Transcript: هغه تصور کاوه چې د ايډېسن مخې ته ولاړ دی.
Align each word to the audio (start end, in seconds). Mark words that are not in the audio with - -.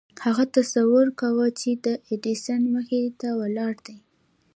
هغه 0.25 0.43
تصور 0.55 1.05
کاوه 1.19 1.47
چې 1.59 1.69
د 1.85 1.87
ايډېسن 2.09 2.61
مخې 2.75 3.01
ته 3.19 3.29
ولاړ 3.39 3.73
دی. 3.85 3.97